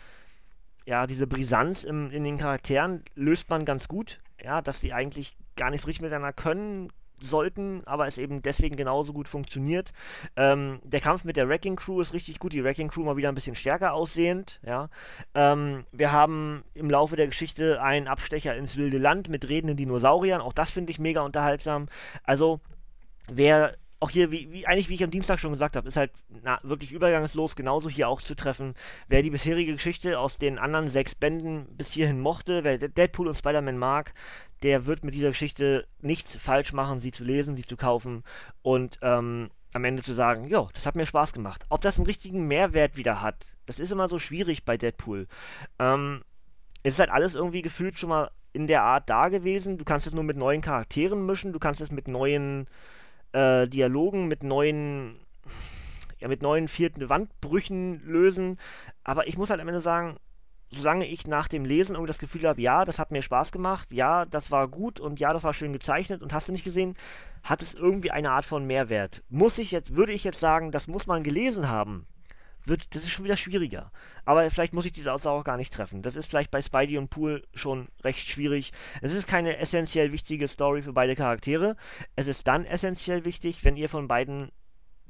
ja, 0.87 1.07
diese 1.07 1.27
Brisanz 1.27 1.85
im, 1.85 2.11
in 2.11 2.25
den 2.25 2.39
Charakteren 2.39 3.05
löst 3.15 3.51
man 3.51 3.65
ganz 3.65 3.87
gut. 3.87 4.19
Ja, 4.43 4.63
dass 4.63 4.81
die 4.81 4.93
eigentlich 4.95 5.37
gar 5.57 5.71
nicht 5.71 5.83
so 5.83 5.87
richtig 5.87 6.03
miteinander 6.03 6.33
können, 6.33 6.91
sollten, 7.23 7.83
aber 7.87 8.07
es 8.07 8.19
eben 8.19 8.43
deswegen 8.43 8.77
genauso 8.77 9.13
gut 9.13 9.29
funktioniert. 9.29 9.93
Ähm, 10.37 10.81
der 10.85 11.01
Kampf 11.01 11.25
mit 11.25 11.37
der 11.37 11.49
Wrecking 11.49 11.77
Crew 11.77 12.01
ist 12.01 12.13
richtig 12.13 12.39
gut, 12.39 12.53
die 12.53 12.65
Wrecking 12.65 12.89
Crew 12.89 13.05
mal 13.05 13.17
wieder 13.17 13.29
ein 13.29 13.35
bisschen 13.35 13.55
stärker 13.55 13.93
aussehend, 13.93 14.61
ja. 14.65 14.89
Ähm, 15.35 15.85
wir 15.93 16.13
haben 16.13 16.65
im 16.75 16.91
Laufe 16.91 17.17
der 17.17 17.27
Geschichte 17.27 17.83
einen 17.83 18.09
Abstecher 18.09 18.57
ins 18.57 18.77
wilde 18.77 18.99
Land 18.99 19.29
mit 19.29 19.49
redenden 19.49 19.77
Dinosauriern, 19.77 20.41
auch 20.41 20.53
das 20.53 20.71
finde 20.71 20.91
ich 20.91 20.99
mega 20.99 21.23
unterhaltsam. 21.23 21.89
Also, 22.25 22.61
wer 23.29 23.75
auch 24.01 24.11
hier, 24.11 24.31
wie, 24.31 24.53
wie, 24.53 24.67
eigentlich 24.67 24.89
wie 24.89 24.95
ich 24.95 25.05
am 25.05 25.11
Dienstag 25.11 25.41
schon 25.41 25.53
gesagt 25.53 25.75
habe, 25.75 25.89
ist 25.89 25.97
halt 25.97 26.13
na, 26.43 26.61
wirklich 26.63 26.93
übergangslos, 26.93 27.57
genauso 27.57 27.89
hier 27.89 28.09
auch 28.09 28.23
zu 28.23 28.37
treffen. 28.37 28.75
Wer 29.09 29.23
die 29.23 29.31
bisherige 29.31 29.73
Geschichte 29.73 30.19
aus 30.19 30.39
den 30.39 30.59
anderen 30.59 30.87
sechs 30.87 31.15
Bänden 31.15 31.67
bis 31.77 31.93
hierhin 31.93 32.21
mochte, 32.21 32.63
wer 32.63 32.79
Deadpool 32.79 33.29
und 33.29 33.37
Spider-Man 33.37 33.77
mag, 33.77 34.15
der 34.63 34.87
wird 34.87 35.05
mit 35.05 35.15
dieser 35.15 35.29
Geschichte 35.29 35.87
nichts 36.01 36.37
falsch 36.37 36.73
machen, 36.73 37.01
sie 37.01 37.11
zu 37.11 37.25
lesen, 37.25 37.57
sie 37.57 37.65
zu 37.65 37.77
kaufen 37.77 38.23
und 38.63 38.99
ähm, 39.03 39.51
am 39.73 39.85
Ende 39.85 40.03
zu 40.03 40.13
sagen, 40.15 40.49
ja, 40.49 40.67
das 40.75 40.87
hat 40.87 40.97
mir 40.97 41.07
Spaß 41.07 41.33
gemacht. 41.33 41.67
Ob 41.69 41.81
das 41.81 41.97
einen 41.97 42.07
richtigen 42.07 42.47
Mehrwert 42.47 42.97
wieder 42.97 43.21
hat, 43.21 43.47
das 43.67 43.79
ist 43.79 43.93
immer 43.93 44.09
so 44.09 44.19
schwierig 44.19 44.65
bei 44.65 44.77
Deadpool. 44.77 45.27
Ähm, 45.79 46.23
es 46.83 46.95
ist 46.95 47.01
halt 47.01 47.11
alles 47.11 47.35
irgendwie 47.35 47.63
gefühlt 47.63 47.99
schon 47.99 48.09
mal 48.09 48.31
in 48.53 48.67
der 48.67 48.83
Art 48.83 49.11
da 49.11 49.29
gewesen. 49.29 49.77
Du 49.77 49.85
kannst 49.85 50.07
es 50.07 50.15
nur 50.15 50.25
mit 50.25 50.37
neuen 50.37 50.63
Charakteren 50.63 51.27
mischen, 51.27 51.53
du 51.53 51.59
kannst 51.59 51.81
es 51.81 51.91
mit 51.91 52.09
neuen 52.09 52.67
äh, 53.33 53.67
Dialogen, 53.69 54.29
mit 54.29 54.43
neuen, 54.43 55.17
ja, 56.19 56.29
mit 56.29 56.43
neuen 56.43 56.69
vierten 56.69 57.09
Wandbrüchen 57.09 58.03
lösen. 58.05 58.59
Aber 59.05 59.27
ich 59.27 59.37
muss 59.37 59.51
halt 59.51 59.61
am 59.61 59.69
Ende 59.69 59.81
sagen, 59.81 60.17
solange 60.71 61.07
ich 61.07 61.27
nach 61.27 61.49
dem 61.49 61.65
Lesen 61.65 61.95
irgendwie 61.95 62.09
das 62.09 62.19
Gefühl 62.19 62.47
habe, 62.47 62.61
ja, 62.61 62.85
das 62.85 62.99
hat 62.99 63.11
mir 63.11 63.23
Spaß 63.23 63.53
gemacht, 63.53 63.93
ja, 63.93 64.27
das 64.27 64.51
war 64.51 64.69
gut 64.69 65.01
und 65.01 65.19
ja, 65.19 65.33
das 65.33 65.45
war 65.45 65.55
schön 65.55 65.73
gezeichnet 65.73 66.23
und 66.23 66.33
hast 66.33 66.49
du 66.49 66.53
nicht 66.53 66.65
gesehen, 66.65 66.95
hat 67.43 67.63
es 67.63 67.75
irgendwie 67.75 68.11
eine 68.11 68.31
Art 68.33 68.45
von 68.45 68.67
Mehrwert. 68.67 69.23
Muss 69.29 69.59
ich 69.59 69.71
jetzt, 69.71 69.95
würde 69.95 70.13
ich 70.13 70.25
jetzt 70.25 70.41
sagen, 70.41 70.71
das 70.71 70.87
muss 70.87 71.07
man 71.07 71.23
gelesen 71.23 71.69
haben, 71.69 72.07
wird, 72.69 72.95
das 72.95 73.03
ist 73.03 73.11
schon 73.11 73.25
wieder 73.25 73.37
schwieriger. 73.37 73.91
Aber 74.25 74.49
vielleicht 74.51 74.73
muss 74.73 74.85
ich 74.85 74.93
diese 74.93 75.13
Aussage 75.13 75.39
auch 75.39 75.45
gar 75.45 75.57
nicht 75.57 75.73
treffen. 75.73 76.03
Das 76.03 76.17
ist 76.17 76.29
vielleicht 76.29 76.51
bei 76.51 76.63
Spidey 76.63 76.99
und 76.99 77.09
Pool 77.09 77.43
schon 77.55 77.89
recht 78.05 78.29
schwierig. 78.29 78.73
Es 79.01 79.13
ist 79.13 79.27
keine 79.27 79.59
essentiell 79.59 80.13
wichtige 80.13 80.49
Story 80.49 80.83
für 80.83 80.93
beide 80.93 81.17
Charaktere. 81.17 81.77
Es 82.17 82.27
ist 82.27 82.47
dann 82.47 82.65
essentiell 82.65 83.25
wichtig, 83.25 83.65
wenn 83.65 83.77
ihr 83.77 83.89
von 83.89 84.09
beiden 84.09 84.51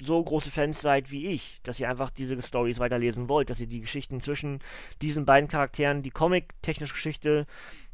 so 0.01 0.23
große 0.23 0.51
Fans 0.51 0.81
seid 0.81 1.11
wie 1.11 1.27
ich, 1.27 1.61
dass 1.65 1.81
ihr 1.81 1.89
einfach 1.89 2.11
diese 2.11 2.41
Stories 2.41 2.79
weiterlesen 2.79 3.29
wollt, 3.29 3.51
dass 3.51 3.61
ihr 3.61 3.67
die 3.67 3.81
Geschichten 3.81 4.21
zwischen 4.21 4.61
diesen 5.03 5.25
beiden 5.25 5.49
Charakteren, 5.49 6.03
die 6.03 6.11
comic-technische 6.11 6.95
Geschichte 6.95 7.47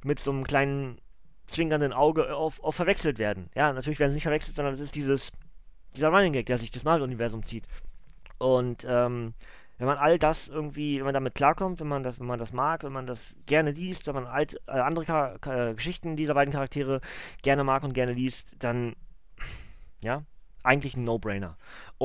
mit 0.03 0.21
so 0.21 0.31
einem 0.31 0.45
kleinen 0.45 0.99
zwinkernden 1.47 1.93
Auge 1.93 2.35
auf, 2.35 2.63
auf 2.63 2.75
verwechselt 2.75 3.19
werden. 3.19 3.51
Ja, 3.55 3.73
natürlich 3.73 3.99
werden 3.99 4.11
sie 4.11 4.17
nicht 4.17 4.25
verwechselt, 4.25 4.57
sondern 4.57 4.75
es 4.75 4.81
ist 4.81 4.95
dieses, 4.95 5.33
dieser 5.95 6.09
Running 6.09 6.33
Gag, 6.33 6.47
der 6.47 6.59
sich 6.59 6.71
das 6.71 6.85
Marvel-Universum 6.85 7.45
zieht. 7.45 7.65
Und 8.45 8.87
ähm, 8.89 9.33
wenn 9.79 9.87
man 9.87 9.97
all 9.97 10.19
das 10.19 10.49
irgendwie, 10.49 10.99
wenn 10.99 11.07
man 11.07 11.15
damit 11.15 11.35
klarkommt, 11.35 11.81
wenn 11.81 11.89
man 11.89 12.03
das, 12.03 12.21
wenn 12.21 12.27
man 12.27 12.39
das 12.39 12.53
mag, 12.53 12.85
wenn 12.85 12.93
man 12.93 13.07
das 13.07 13.35
gerne 13.47 13.71
liest, 13.71 14.07
wenn 14.07 14.15
man 14.15 14.27
alt, 14.27 14.61
äh, 14.67 14.73
andere 14.73 15.07
Char 15.07 15.39
Char 15.43 15.75
Geschichten 15.75 16.15
dieser 16.17 16.35
beiden 16.35 16.53
Charaktere 16.53 17.01
gerne 17.43 17.65
mag 17.65 17.83
und 17.83 17.95
gerne 17.95 18.13
liest, 18.13 18.55
dann 18.59 18.95
ja, 20.01 20.23
eigentlich 20.63 20.95
ein 20.97 21.05
No-Brainer. 21.05 21.57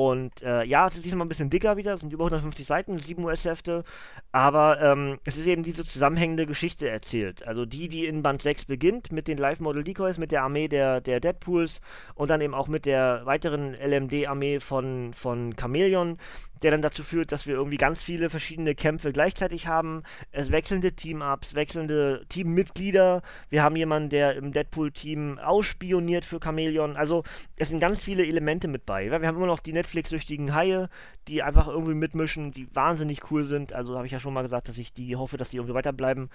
Und 0.02 0.40
äh, 0.40 0.64
ja, 0.64 0.86
es 0.86 0.96
ist 0.96 1.04
diesmal 1.04 1.26
ein 1.26 1.28
bisschen 1.28 1.50
dicker 1.50 1.76
wieder, 1.76 1.92
es 1.92 2.00
sind 2.00 2.10
über 2.10 2.24
150 2.24 2.66
Seiten, 2.66 2.98
7 2.98 3.22
US-Hefte, 3.22 3.84
aber 4.32 4.80
ähm, 4.80 5.18
es 5.24 5.36
ist 5.36 5.46
eben 5.46 5.62
diese 5.62 5.84
zusammenhängende 5.84 6.46
Geschichte 6.46 6.88
erzählt. 6.88 7.46
Also 7.46 7.66
die, 7.66 7.86
die 7.88 8.06
in 8.06 8.22
Band 8.22 8.40
6 8.40 8.64
beginnt, 8.64 9.12
mit 9.12 9.28
den 9.28 9.36
Live-Model-Decoys, 9.36 10.16
mit 10.16 10.32
der 10.32 10.42
Armee 10.42 10.68
der, 10.68 11.02
der 11.02 11.20
Deadpools 11.20 11.82
und 12.14 12.30
dann 12.30 12.40
eben 12.40 12.54
auch 12.54 12.66
mit 12.66 12.86
der 12.86 13.26
weiteren 13.26 13.74
LMD-Armee 13.74 14.60
von, 14.60 15.12
von 15.12 15.54
Chameleon, 15.54 16.16
der 16.62 16.70
dann 16.70 16.82
dazu 16.82 17.02
führt, 17.02 17.32
dass 17.32 17.46
wir 17.46 17.54
irgendwie 17.54 17.76
ganz 17.76 18.02
viele 18.02 18.28
verschiedene 18.28 18.74
Kämpfe 18.74 19.12
gleichzeitig 19.12 19.66
haben. 19.66 20.02
Es 20.30 20.50
wechselnde 20.50 20.92
Team-Ups, 20.92 21.54
wechselnde 21.54 22.24
Teammitglieder. 22.28 23.22
Wir 23.48 23.62
haben 23.62 23.76
jemanden, 23.76 24.10
der 24.10 24.36
im 24.36 24.52
Deadpool-Team 24.52 25.38
ausspioniert 25.38 26.24
für 26.24 26.38
Chameleon. 26.38 26.96
Also 26.96 27.24
es 27.56 27.68
sind 27.68 27.80
ganz 27.80 28.02
viele 28.02 28.26
Elemente 28.26 28.68
mit 28.68 28.84
bei. 28.84 29.10
Wir 29.10 29.26
haben 29.26 29.36
immer 29.36 29.46
noch 29.46 29.60
die 29.60 29.72
Netflix-süchtigen 29.90 30.54
Haie, 30.54 30.88
die 31.28 31.42
einfach 31.42 31.68
irgendwie 31.68 31.94
mitmischen, 31.94 32.52
die 32.52 32.74
wahnsinnig 32.74 33.30
cool 33.30 33.44
sind. 33.44 33.72
Also 33.72 33.96
habe 33.96 34.06
ich 34.06 34.12
ja 34.12 34.20
schon 34.20 34.34
mal 34.34 34.42
gesagt, 34.42 34.68
dass 34.68 34.78
ich 34.78 34.92
die 34.92 35.16
hoffe, 35.16 35.36
dass 35.36 35.50
die 35.50 35.56
irgendwie 35.56 35.74
weiterbleiben. 35.74 36.30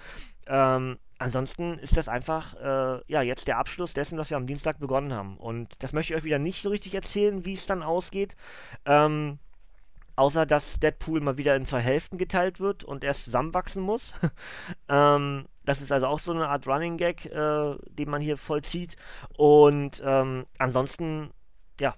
Ähm, 0.46 0.98
ansonsten 1.18 1.78
ist 1.78 1.96
das 1.96 2.08
einfach, 2.08 2.54
äh, 2.54 3.00
ja, 3.06 3.22
jetzt 3.22 3.48
der 3.48 3.58
Abschluss 3.58 3.94
dessen, 3.94 4.18
was 4.18 4.30
wir 4.30 4.36
am 4.36 4.46
Dienstag 4.46 4.78
begonnen 4.78 5.12
haben. 5.12 5.36
Und 5.38 5.74
das 5.78 5.92
möchte 5.92 6.12
ich 6.12 6.18
euch 6.18 6.24
wieder 6.24 6.38
nicht 6.38 6.62
so 6.62 6.68
richtig 6.68 6.94
erzählen, 6.94 7.44
wie 7.44 7.54
es 7.54 7.66
dann 7.66 7.82
ausgeht. 7.82 8.36
Ähm, 8.84 9.38
Außer 10.18 10.46
dass 10.46 10.80
Deadpool 10.80 11.20
mal 11.20 11.36
wieder 11.36 11.54
in 11.56 11.66
zwei 11.66 11.80
Hälften 11.80 12.16
geteilt 12.16 12.58
wird 12.58 12.84
und 12.84 13.04
erst 13.04 13.24
zusammenwachsen 13.24 13.82
muss. 13.82 14.14
ähm, 14.88 15.44
das 15.66 15.82
ist 15.82 15.92
also 15.92 16.06
auch 16.06 16.18
so 16.18 16.32
eine 16.32 16.48
Art 16.48 16.66
Running 16.66 16.96
Gag, 16.96 17.26
äh, 17.26 17.74
den 17.90 18.08
man 18.08 18.22
hier 18.22 18.38
vollzieht. 18.38 18.96
Und 19.36 20.02
ähm, 20.02 20.46
ansonsten, 20.56 21.32
ja, 21.78 21.94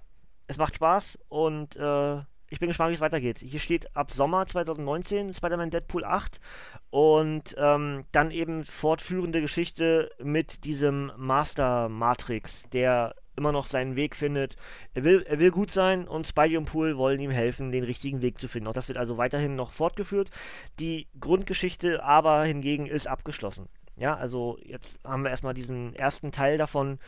es 0.49 0.57
macht 0.57 0.75
Spaß 0.75 1.19
und 1.29 1.75
äh, 1.75 2.17
ich 2.49 2.59
bin 2.59 2.69
gespannt, 2.69 2.89
wie 2.89 2.95
es 2.95 3.01
weitergeht. 3.01 3.37
Hier 3.37 3.59
steht 3.59 3.95
ab 3.95 4.11
Sommer 4.11 4.47
2019 4.47 5.31
Spider-Man 5.31 5.69
Deadpool 5.69 6.03
8 6.03 6.41
und 6.89 7.55
ähm, 7.59 8.05
dann 8.11 8.31
eben 8.31 8.65
fortführende 8.65 9.41
Geschichte 9.41 10.09
mit 10.17 10.63
diesem 10.63 11.11
Master 11.17 11.87
Matrix, 11.87 12.63
der 12.73 13.15
immer 13.37 13.51
noch 13.51 13.67
seinen 13.67 13.95
Weg 13.95 14.15
findet. 14.15 14.55
Er 14.95 15.03
will, 15.03 15.21
er 15.21 15.37
will 15.37 15.51
gut 15.51 15.71
sein 15.71 16.07
und 16.07 16.25
Spidey 16.25 16.57
und 16.57 16.65
Pool 16.65 16.97
wollen 16.97 17.19
ihm 17.19 17.29
helfen, 17.29 17.71
den 17.71 17.83
richtigen 17.83 18.23
Weg 18.23 18.39
zu 18.39 18.47
finden. 18.47 18.67
Auch 18.67 18.73
das 18.73 18.87
wird 18.87 18.97
also 18.97 19.19
weiterhin 19.19 19.55
noch 19.55 19.71
fortgeführt. 19.71 20.31
Die 20.79 21.07
Grundgeschichte 21.19 22.03
aber 22.03 22.43
hingegen 22.43 22.87
ist 22.87 23.07
abgeschlossen. 23.07 23.69
Ja, 23.97 24.15
also 24.15 24.57
jetzt 24.63 24.97
haben 25.03 25.23
wir 25.23 25.29
erstmal 25.29 25.53
diesen 25.53 25.93
ersten 25.93 26.31
Teil 26.31 26.57
davon, 26.57 26.99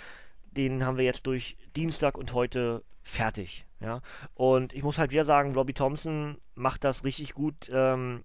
den 0.52 0.86
haben 0.86 0.98
wir 0.98 1.06
jetzt 1.06 1.28
durch 1.28 1.58
Dienstag 1.76 2.18
und 2.18 2.34
heute 2.34 2.84
fertig. 3.02 3.66
Ja, 3.80 4.02
und 4.36 4.74
ich 4.74 4.84
muss 4.84 4.98
halt 5.00 5.12
wieder 5.12 5.26
sagen, 5.26 5.56
Robbie 5.56 5.74
Thompson 5.74 6.38
macht 6.54 6.84
das 6.84 7.04
richtig 7.04 7.34
gut. 7.34 7.70
Ähm, 7.74 8.24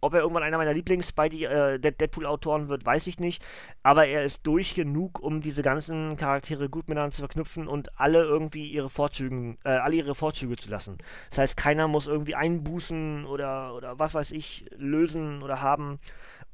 ob 0.00 0.14
er 0.14 0.20
irgendwann 0.20 0.42
einer 0.42 0.58
meiner 0.58 0.74
Lieblings-Deadpool-Autoren 0.74 2.66
äh, 2.66 2.68
wird, 2.68 2.84
weiß 2.84 3.06
ich 3.06 3.18
nicht. 3.18 3.42
Aber 3.82 4.06
er 4.06 4.24
ist 4.24 4.46
durch 4.46 4.74
genug, 4.74 5.18
um 5.20 5.40
diese 5.40 5.62
ganzen 5.62 6.16
Charaktere 6.16 6.68
gut 6.68 6.88
miteinander 6.88 7.14
zu 7.14 7.22
verknüpfen 7.22 7.66
und 7.66 7.98
alle 7.98 8.22
irgendwie 8.22 8.70
ihre 8.70 8.90
Vorzüge, 8.90 9.56
äh, 9.64 9.70
alle 9.70 9.96
ihre 9.96 10.14
Vorzüge 10.14 10.56
zu 10.56 10.70
lassen. 10.70 10.98
Das 11.30 11.38
heißt, 11.38 11.56
keiner 11.56 11.88
muss 11.88 12.06
irgendwie 12.06 12.34
einbußen 12.34 13.24
oder, 13.26 13.74
oder 13.74 13.98
was 13.98 14.14
weiß 14.14 14.30
ich, 14.32 14.66
lösen 14.76 15.42
oder 15.42 15.60
haben. 15.60 15.98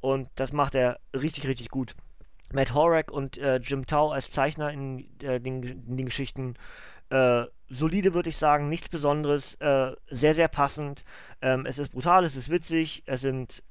Und 0.00 0.28
das 0.36 0.52
macht 0.52 0.74
er 0.74 0.98
richtig, 1.14 1.46
richtig 1.46 1.68
gut. 1.68 1.94
Matt 2.52 2.74
Horak 2.74 3.10
und 3.10 3.38
äh, 3.38 3.56
Jim 3.56 3.86
Tao 3.86 4.10
als 4.10 4.30
Zeichner 4.30 4.70
in, 4.70 5.08
äh, 5.22 5.40
den, 5.40 5.62
in 5.62 5.96
den 5.96 6.06
Geschichten 6.06 6.54
äh, 7.10 7.44
solide, 7.68 8.14
würde 8.14 8.30
ich 8.30 8.36
sagen, 8.36 8.68
nichts 8.68 8.88
Besonderes, 8.88 9.54
äh, 9.56 9.92
sehr, 10.10 10.34
sehr 10.34 10.48
passend. 10.48 11.04
Ähm, 11.40 11.66
es 11.66 11.78
ist 11.78 11.90
brutal, 11.90 12.24
es 12.24 12.36
ist 12.36 12.50
witzig, 12.50 13.02
es 13.06 13.20
sind 13.20 13.62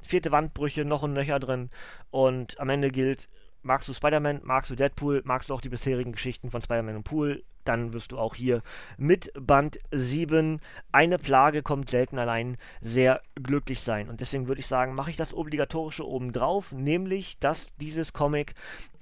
vierte 0.00 0.32
Wandbrüche 0.32 0.84
noch 0.84 1.02
und 1.02 1.12
nöcher 1.12 1.38
drin 1.38 1.70
und 2.10 2.58
am 2.58 2.70
Ende 2.70 2.90
gilt, 2.90 3.28
magst 3.62 3.88
du 3.88 3.92
Spider-Man, 3.92 4.40
magst 4.42 4.70
du 4.70 4.74
Deadpool, 4.74 5.22
magst 5.24 5.50
du 5.50 5.54
auch 5.54 5.60
die 5.60 5.68
bisherigen 5.68 6.12
Geschichten 6.12 6.50
von 6.50 6.60
Spider-Man 6.60 6.96
und 6.96 7.04
Pool, 7.04 7.44
dann 7.64 7.92
wirst 7.92 8.12
du 8.12 8.18
auch 8.18 8.34
hier 8.34 8.62
mit 8.96 9.32
Band 9.38 9.78
7 9.90 10.60
eine 10.92 11.18
Plage 11.18 11.62
kommt 11.62 11.90
selten 11.90 12.18
allein 12.18 12.56
sehr 12.80 13.22
glücklich 13.34 13.80
sein. 13.80 14.08
Und 14.08 14.20
deswegen 14.20 14.48
würde 14.48 14.60
ich 14.60 14.66
sagen, 14.66 14.94
mache 14.94 15.10
ich 15.10 15.16
das 15.16 15.34
obligatorische 15.34 16.06
obendrauf, 16.06 16.72
nämlich, 16.72 17.38
dass 17.38 17.74
dieses 17.76 18.12
Comic 18.12 18.54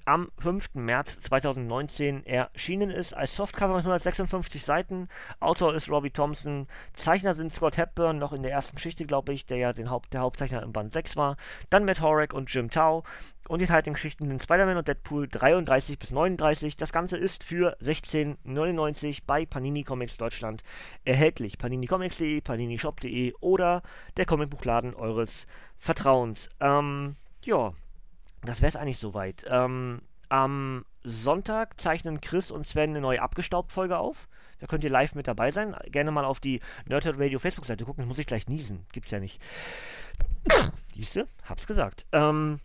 am 0.04 0.30
5. 0.38 0.74
März 0.74 1.20
2019 1.20 2.26
erschienen 2.26 2.90
ist. 2.90 3.14
Als 3.14 3.36
Softcover 3.36 3.74
mit 3.74 3.84
156 3.84 4.64
Seiten. 4.64 5.08
Autor 5.38 5.74
ist 5.74 5.88
Robbie 5.88 6.10
Thompson. 6.10 6.66
Zeichner 6.94 7.34
sind 7.34 7.52
Scott 7.52 7.76
Hepburn, 7.76 8.18
noch 8.18 8.32
in 8.32 8.42
der 8.42 8.52
ersten 8.52 8.76
Geschichte, 8.76 9.06
glaube 9.06 9.32
ich, 9.32 9.46
der 9.46 9.58
ja 9.58 9.72
den 9.72 9.90
Haupt, 9.90 10.12
der 10.12 10.22
Hauptzeichner 10.22 10.62
im 10.62 10.72
Band 10.72 10.92
6 10.92 11.16
war. 11.16 11.36
Dann 11.70 11.84
Matt 11.84 12.00
Horak 12.00 12.34
und 12.34 12.52
Jim 12.52 12.70
Tao. 12.70 13.04
Und 13.48 13.60
die 13.60 13.66
zweiten 13.66 13.92
Geschichten 13.94 14.28
sind 14.28 14.42
Spider-Man 14.42 14.76
und 14.76 14.86
Deadpool 14.86 15.26
33 15.26 15.98
bis 15.98 16.12
39. 16.12 16.76
Das 16.76 16.92
Ganze 16.92 17.16
ist 17.16 17.42
für 17.42 17.76
16,99 17.82 19.22
bei 19.26 19.44
Panini 19.44 19.82
Comics 19.82 20.16
Deutschland 20.16 20.62
erhältlich. 21.04 21.58
paninicomics.de, 21.58 22.40
paninishop.de 22.42 23.34
oder 23.40 23.82
der 24.16 24.26
Comicbuchladen 24.26 24.94
eures 24.94 25.46
Vertrauens. 25.78 26.48
Ähm, 26.60 27.16
ja, 27.42 27.72
das 28.42 28.60
wäre 28.60 28.68
es 28.68 28.76
eigentlich 28.76 28.98
soweit. 28.98 29.44
Ähm, 29.48 30.02
am 30.28 30.84
Sonntag 31.02 31.80
zeichnen 31.80 32.20
Chris 32.20 32.50
und 32.50 32.66
Sven 32.66 32.90
eine 32.90 33.00
neue 33.00 33.20
Abgestaubt-Folge 33.20 33.98
auf. 33.98 34.28
Da 34.60 34.66
könnt 34.66 34.84
ihr 34.84 34.90
live 34.90 35.14
mit 35.14 35.26
dabei 35.26 35.50
sein. 35.50 35.74
Gerne 35.86 36.10
mal 36.10 36.24
auf 36.24 36.38
die 36.38 36.60
Nerdhead 36.86 37.18
Radio 37.18 37.38
Facebook-Seite 37.38 37.84
gucken. 37.84 38.02
Das 38.02 38.08
muss 38.08 38.18
ich 38.18 38.26
gleich 38.26 38.46
niesen. 38.46 38.86
Gibt's 38.92 39.10
ja 39.10 39.18
nicht. 39.18 39.40
Siehste? 40.94 41.26
Hab's 41.44 41.66
gesagt. 41.66 42.06
Ähm, 42.12 42.60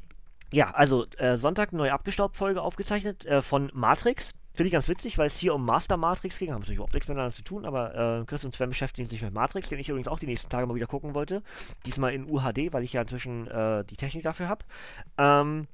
ja, 0.51 0.71
also 0.71 1.05
äh, 1.17 1.37
Sonntag 1.37 1.73
neue 1.73 1.93
Abgestaubt-Folge 1.93 2.61
aufgezeichnet 2.61 3.25
äh, 3.25 3.41
von 3.41 3.71
Matrix. 3.73 4.31
Finde 4.55 4.67
ich 4.67 4.73
ganz 4.73 4.87
witzig, 4.87 5.17
weil 5.17 5.27
es 5.27 5.37
hier 5.37 5.53
um 5.53 5.65
Master 5.65 5.97
Matrix 5.97 6.37
ging. 6.37 6.53
Haben 6.53 6.61
natürlich 6.61 6.77
überhaupt 6.77 6.93
nichts 6.93 7.09
miteinander 7.09 7.35
zu 7.35 7.43
tun, 7.43 7.65
aber 7.65 8.21
äh, 8.21 8.25
Chris 8.25 8.45
und 8.45 8.55
Sven 8.55 8.69
beschäftigen 8.69 9.05
sich 9.05 9.21
mit 9.21 9.33
Matrix, 9.33 9.67
den 9.67 9.79
ich 9.79 9.89
übrigens 9.89 10.07
auch 10.07 10.17
die 10.17 10.27
nächsten 10.27 10.47
Tage 10.49 10.65
mal 10.65 10.75
wieder 10.75 10.87
gucken 10.87 11.13
wollte. 11.13 11.43
Diesmal 11.85 12.13
in 12.13 12.23
UHD, 12.23 12.71
weil 12.71 12.83
ich 12.83 12.93
ja 12.93 13.01
inzwischen 13.01 13.47
äh, 13.47 13.83
die 13.83 13.97
Technik 13.97 14.23
dafür 14.23 14.47
habe. 14.47 14.63
Ähm, 15.17 15.67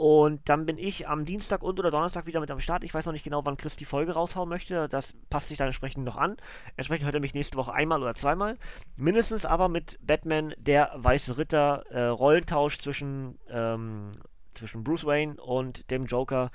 und 0.00 0.48
dann 0.48 0.64
bin 0.64 0.78
ich 0.78 1.08
am 1.08 1.26
Dienstag 1.26 1.62
und 1.62 1.78
oder 1.78 1.90
Donnerstag 1.90 2.24
wieder 2.24 2.40
mit 2.40 2.50
am 2.50 2.58
Start. 2.58 2.84
Ich 2.84 2.94
weiß 2.94 3.04
noch 3.04 3.12
nicht 3.12 3.22
genau, 3.22 3.44
wann 3.44 3.58
Chris 3.58 3.76
die 3.76 3.84
Folge 3.84 4.12
raushauen 4.12 4.48
möchte. 4.48 4.88
Das 4.88 5.12
passt 5.28 5.48
sich 5.48 5.58
dann 5.58 5.66
entsprechend 5.66 6.06
noch 6.06 6.16
an. 6.16 6.38
Entsprechend 6.78 7.04
hört 7.04 7.16
er 7.16 7.20
mich 7.20 7.34
nächste 7.34 7.58
Woche 7.58 7.74
einmal 7.74 8.02
oder 8.02 8.14
zweimal. 8.14 8.56
Mindestens 8.96 9.44
aber 9.44 9.68
mit 9.68 9.98
Batman, 10.00 10.54
der 10.56 10.90
Weiße 10.94 11.36
Ritter, 11.36 11.84
äh, 11.90 12.04
Rollentausch 12.04 12.78
zwischen, 12.78 13.38
ähm, 13.50 14.12
zwischen 14.54 14.84
Bruce 14.84 15.04
Wayne 15.04 15.34
und 15.38 15.90
dem 15.90 16.06
Joker. 16.06 16.50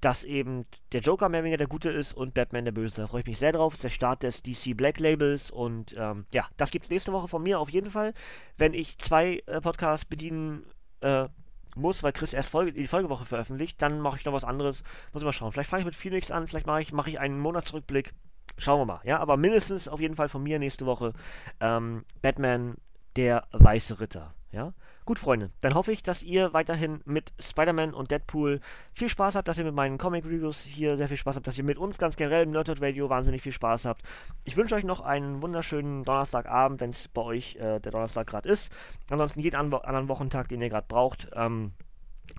Dass 0.00 0.24
eben 0.24 0.64
der 0.92 1.02
Joker 1.02 1.28
mehr 1.28 1.40
oder 1.40 1.44
weniger 1.44 1.58
der 1.58 1.66
Gute 1.66 1.90
ist 1.90 2.14
und 2.14 2.32
Batman 2.32 2.64
der 2.64 2.72
Böse. 2.72 3.02
Da 3.02 3.08
freue 3.08 3.20
ich 3.20 3.26
mich 3.26 3.38
sehr 3.38 3.52
drauf. 3.52 3.74
Das 3.74 3.80
ist 3.80 3.84
der 3.84 3.90
Start 3.90 4.22
des 4.22 4.42
DC 4.42 4.74
Black 4.74 5.00
Labels. 5.00 5.50
Und 5.50 5.94
ähm, 5.98 6.24
ja, 6.32 6.48
das 6.56 6.70
gibt 6.70 6.86
es 6.86 6.90
nächste 6.90 7.12
Woche 7.12 7.28
von 7.28 7.42
mir 7.42 7.60
auf 7.60 7.68
jeden 7.68 7.90
Fall. 7.90 8.14
Wenn 8.56 8.72
ich 8.72 8.96
zwei 8.96 9.42
äh, 9.44 9.60
Podcasts 9.60 10.06
bedienen 10.06 10.64
äh, 11.02 11.28
muss, 11.76 12.02
weil 12.02 12.12
Chris 12.12 12.32
erst 12.32 12.50
Folge, 12.50 12.72
die 12.72 12.86
Folgewoche 12.86 13.24
veröffentlicht, 13.24 13.80
dann 13.82 14.00
mache 14.00 14.16
ich 14.16 14.24
noch 14.24 14.32
was 14.32 14.44
anderes. 14.44 14.82
Muss 15.12 15.22
ich 15.22 15.26
mal 15.26 15.32
schauen. 15.32 15.52
Vielleicht 15.52 15.70
fange 15.70 15.80
ich 15.80 15.86
mit 15.86 15.96
Phoenix 15.96 16.30
an, 16.30 16.46
vielleicht 16.46 16.66
mache 16.66 16.82
ich, 16.82 16.92
mache 16.92 17.10
ich 17.10 17.20
einen 17.20 17.38
Monatsrückblick. 17.38 18.12
Schauen 18.58 18.80
wir 18.80 18.86
mal, 18.86 19.00
ja. 19.04 19.18
Aber 19.18 19.36
mindestens 19.36 19.88
auf 19.88 20.00
jeden 20.00 20.16
Fall 20.16 20.28
von 20.28 20.42
mir 20.42 20.58
nächste 20.58 20.86
Woche 20.86 21.12
ähm, 21.60 22.04
Batman, 22.22 22.76
der 23.16 23.44
weiße 23.52 24.00
Ritter, 24.00 24.34
ja. 24.50 24.72
Gut, 25.06 25.20
Freunde, 25.20 25.50
dann 25.60 25.74
hoffe 25.74 25.92
ich, 25.92 26.02
dass 26.02 26.24
ihr 26.24 26.52
weiterhin 26.52 27.00
mit 27.04 27.32
Spider-Man 27.38 27.94
und 27.94 28.10
Deadpool 28.10 28.60
viel 28.92 29.08
Spaß 29.08 29.36
habt, 29.36 29.46
dass 29.46 29.56
ihr 29.56 29.62
mit 29.62 29.74
meinen 29.74 29.98
Comic-Reviews 29.98 30.62
hier 30.62 30.96
sehr 30.96 31.06
viel 31.06 31.16
Spaß 31.16 31.36
habt, 31.36 31.46
dass 31.46 31.56
ihr 31.56 31.62
mit 31.62 31.78
uns 31.78 31.96
ganz 31.96 32.16
generell 32.16 32.42
im 32.42 32.50
Nerdhurt 32.50 32.82
Radio 32.82 33.08
wahnsinnig 33.08 33.40
viel 33.40 33.52
Spaß 33.52 33.84
habt. 33.84 34.02
Ich 34.42 34.56
wünsche 34.56 34.74
euch 34.74 34.82
noch 34.82 35.00
einen 35.00 35.42
wunderschönen 35.42 36.02
Donnerstagabend, 36.02 36.80
wenn 36.80 36.90
es 36.90 37.06
bei 37.06 37.22
euch 37.22 37.54
äh, 37.54 37.78
der 37.78 37.92
Donnerstag 37.92 38.26
gerade 38.26 38.48
ist. 38.48 38.72
Ansonsten 39.08 39.38
jeden 39.38 39.54
an 39.54 39.72
anderen 39.72 40.08
Wochentag, 40.08 40.48
den 40.48 40.60
ihr 40.60 40.70
gerade 40.70 40.88
braucht. 40.88 41.28
Ähm, 41.34 41.70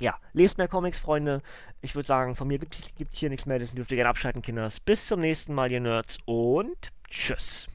ja, 0.02 0.18
lest 0.34 0.58
mehr 0.58 0.68
Comics, 0.68 1.00
Freunde. 1.00 1.42
Ich 1.80 1.96
würde 1.96 2.08
sagen, 2.08 2.36
von 2.36 2.50
mir 2.50 2.60
gibt 2.60 2.76
es 2.76 3.18
hier 3.18 3.30
nichts 3.30 3.46
mehr. 3.46 3.60
Das 3.60 3.74
dürft 3.74 3.92
ihr 3.92 3.96
gerne 3.96 4.10
abschalten, 4.10 4.42
Kinders. 4.42 4.82
Bis 4.82 5.08
zum 5.08 5.22
nächsten 5.22 5.54
Mal, 5.54 5.72
ihr 5.72 5.80
Nerds. 5.80 6.18
Und 6.26 6.92
tschüss. 7.10 7.70